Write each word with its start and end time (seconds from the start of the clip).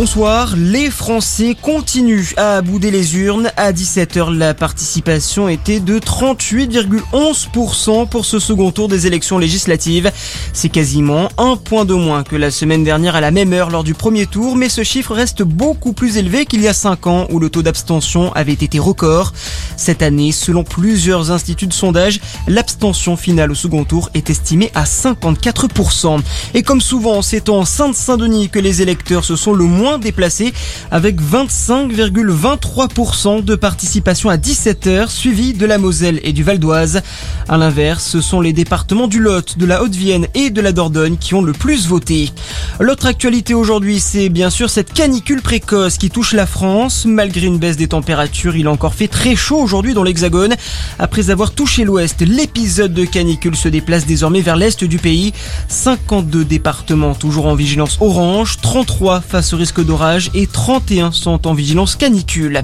Bonsoir, 0.00 0.56
les 0.56 0.90
Français 0.90 1.54
continuent 1.60 2.32
à 2.38 2.62
bouder 2.62 2.90
les 2.90 3.18
urnes. 3.18 3.52
À 3.58 3.70
17h, 3.70 4.34
la 4.34 4.54
participation 4.54 5.46
était 5.46 5.78
de 5.78 5.98
38,11% 5.98 8.08
pour 8.08 8.24
ce 8.24 8.38
second 8.38 8.70
tour 8.70 8.88
des 8.88 9.06
élections 9.06 9.36
législatives. 9.36 10.10
C'est 10.54 10.70
quasiment 10.70 11.28
un 11.36 11.58
point 11.58 11.84
de 11.84 11.92
moins 11.92 12.22
que 12.22 12.34
la 12.34 12.50
semaine 12.50 12.82
dernière 12.82 13.14
à 13.14 13.20
la 13.20 13.30
même 13.30 13.52
heure 13.52 13.68
lors 13.68 13.84
du 13.84 13.92
premier 13.92 14.24
tour, 14.24 14.56
mais 14.56 14.70
ce 14.70 14.84
chiffre 14.84 15.14
reste 15.14 15.42
beaucoup 15.42 15.92
plus 15.92 16.16
élevé 16.16 16.46
qu'il 16.46 16.62
y 16.62 16.68
a 16.68 16.72
5 16.72 17.06
ans 17.06 17.26
où 17.28 17.38
le 17.38 17.50
taux 17.50 17.60
d'abstention 17.60 18.32
avait 18.32 18.54
été 18.54 18.78
record. 18.78 19.34
Cette 19.76 20.00
année, 20.00 20.32
selon 20.32 20.64
plusieurs 20.64 21.30
instituts 21.30 21.66
de 21.66 21.74
sondage, 21.74 22.20
l'abstention 22.48 23.18
finale 23.18 23.50
au 23.50 23.54
second 23.54 23.84
tour 23.84 24.08
est 24.14 24.30
estimée 24.30 24.70
à 24.74 24.84
54%. 24.84 26.20
Et 26.54 26.62
comme 26.62 26.80
souvent, 26.80 27.20
c'est 27.20 27.50
en 27.50 27.66
Sainte-Saint-Denis 27.66 28.48
que 28.48 28.58
les 28.58 28.80
électeurs 28.80 29.26
se 29.26 29.36
sont 29.36 29.52
le 29.52 29.64
moins 29.64 29.89
déplacés 29.98 30.52
avec 30.90 31.20
25,23% 31.20 33.44
de 33.44 33.54
participation 33.54 34.30
à 34.30 34.36
17h 34.36 35.08
suivi 35.08 35.54
de 35.54 35.66
la 35.66 35.78
Moselle 35.78 36.20
et 36.22 36.32
du 36.32 36.42
Val 36.42 36.58
d'Oise. 36.58 37.02
À 37.48 37.56
l'inverse, 37.56 38.04
ce 38.04 38.20
sont 38.20 38.40
les 38.40 38.52
départements 38.52 39.08
du 39.08 39.20
Lot, 39.20 39.58
de 39.58 39.66
la 39.66 39.82
Haute-Vienne 39.82 40.26
et 40.34 40.50
de 40.50 40.60
la 40.60 40.72
Dordogne 40.72 41.16
qui 41.16 41.34
ont 41.34 41.42
le 41.42 41.52
plus 41.52 41.86
voté. 41.86 42.30
L'autre 42.78 43.06
actualité 43.06 43.54
aujourd'hui, 43.54 44.00
c'est 44.00 44.28
bien 44.28 44.50
sûr 44.50 44.70
cette 44.70 44.92
canicule 44.92 45.42
précoce 45.42 45.98
qui 45.98 46.10
touche 46.10 46.32
la 46.32 46.46
France. 46.46 47.04
Malgré 47.06 47.46
une 47.46 47.58
baisse 47.58 47.76
des 47.76 47.88
températures, 47.88 48.56
il 48.56 48.66
a 48.66 48.70
encore 48.70 48.94
fait 48.94 49.08
très 49.08 49.36
chaud 49.36 49.58
aujourd'hui 49.58 49.94
dans 49.94 50.04
l'Hexagone. 50.04 50.54
Après 50.98 51.30
avoir 51.30 51.52
touché 51.52 51.84
l'ouest, 51.84 52.20
l'épisode 52.20 52.94
de 52.94 53.04
canicule 53.04 53.56
se 53.56 53.68
déplace 53.68 54.06
désormais 54.06 54.40
vers 54.40 54.56
l'est 54.56 54.84
du 54.84 54.98
pays. 54.98 55.32
52 55.68 56.44
départements 56.44 57.14
toujours 57.14 57.46
en 57.46 57.54
vigilance 57.54 57.98
orange, 58.00 58.58
33 58.62 59.20
face 59.20 59.52
au 59.52 59.58
d'orage 59.84 60.30
et 60.34 60.46
31 60.46 61.12
sont 61.12 61.46
en 61.46 61.54
vigilance 61.54 61.96
canicule. 61.96 62.62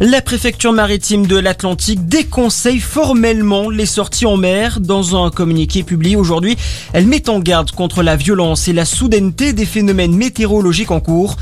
La 0.00 0.20
préfecture 0.20 0.74
maritime 0.74 1.26
de 1.26 1.38
l'Atlantique 1.38 2.06
déconseille 2.06 2.80
formellement 2.80 3.70
les 3.70 3.86
sorties 3.86 4.26
en 4.26 4.36
mer. 4.36 4.78
Dans 4.78 5.24
un 5.24 5.30
communiqué 5.30 5.82
publié 5.82 6.16
aujourd'hui, 6.16 6.58
elle 6.92 7.06
met 7.06 7.30
en 7.30 7.40
garde 7.40 7.70
contre 7.70 8.02
la 8.02 8.14
violence 8.14 8.68
et 8.68 8.74
la 8.74 8.84
soudaineté 8.84 9.54
des 9.54 9.64
phénomènes 9.64 10.14
météorologiques 10.14 10.90
en 10.90 11.00
cours. 11.00 11.36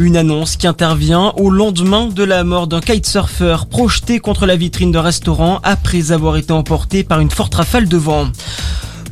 Une 0.00 0.16
annonce 0.16 0.56
qui 0.56 0.66
intervient 0.66 1.32
au 1.36 1.50
lendemain 1.50 2.08
de 2.08 2.24
la 2.24 2.42
mort 2.42 2.66
d'un 2.66 2.80
kitesurfer 2.80 3.58
projeté 3.70 4.18
contre 4.18 4.44
la 4.44 4.56
vitrine 4.56 4.90
d'un 4.90 5.02
restaurant 5.02 5.60
après 5.62 6.10
avoir 6.10 6.36
été 6.36 6.52
emporté 6.52 7.04
par 7.04 7.20
une 7.20 7.30
forte 7.30 7.54
rafale 7.54 7.88
de 7.88 7.96
vent. 7.96 8.26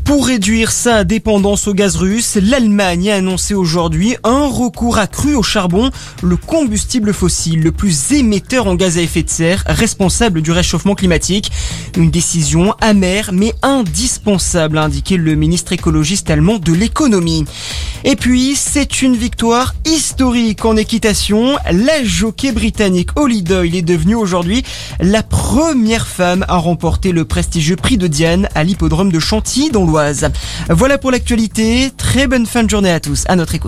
Pour 0.09 0.27
réduire 0.27 0.73
sa 0.73 1.05
dépendance 1.05 1.69
au 1.69 1.75
gaz 1.75 1.97
russe, 1.97 2.39
l'Allemagne 2.41 3.11
a 3.11 3.17
annoncé 3.17 3.53
aujourd'hui 3.53 4.17
un 4.25 4.47
recours 4.47 4.97
accru 4.97 5.35
au 5.35 5.43
charbon, 5.43 5.91
le 6.23 6.39
combustible 6.39 7.13
fossile 7.13 7.63
le 7.63 7.73
plus 7.73 8.13
émetteur 8.13 8.69
en 8.69 8.75
gaz 8.75 8.97
à 8.97 9.03
effet 9.03 9.23
de 9.23 9.29
serre, 9.29 9.65
responsable 9.67 10.41
du 10.41 10.51
réchauffement 10.51 10.95
climatique. 10.95 11.53
Une 11.99 12.11
décision 12.11 12.73
amère 12.81 13.35
mais 13.35 13.53
indispensable, 13.61 14.79
a 14.79 14.85
indiqué 14.85 15.19
le 15.19 15.35
ministre 15.35 15.75
écologiste 15.75 16.31
allemand 16.31 16.59
de 16.59 16.73
l'économie. 16.73 17.45
Et 18.05 18.17
puis, 18.17 18.55
c'est 18.57 19.03
une 19.03 19.17
victoire 19.17 19.75
historique 19.85 20.65
en 20.65 20.77
équitation. 20.77 21.57
La 21.71 22.05
jockey 22.05 22.53
britannique 22.53 23.11
Holly 23.17 23.43
Doyle 23.43 23.75
est 23.75 23.83
devenue 23.83 24.15
aujourd'hui 24.15 24.63
la 25.01 25.23
première 25.23 26.07
femme 26.07 26.45
à 26.49 26.57
remporter 26.57 27.13
le 27.13 27.25
prestigieux 27.25 27.77
prix 27.77 27.99
de 27.99 28.07
Diane 28.07 28.49
à 28.55 28.65
l'hippodrome 28.65 29.11
de 29.11 29.19
Chantilly 29.19 29.71
dans 29.71 29.85
l'Oise. 29.85 30.31
Voilà 30.71 30.99
pour 30.99 31.11
l'actualité. 31.11 31.91
Très 31.97 32.27
bonne 32.27 32.47
fin 32.47 32.63
de 32.63 32.71
journée 32.71 32.93
à 32.93 33.01
tous. 33.01 33.25
À 33.27 33.37
notre 33.37 33.55
écoute. 33.55 33.67